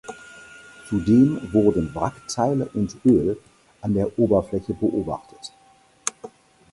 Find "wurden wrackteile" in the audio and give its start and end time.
1.53-2.65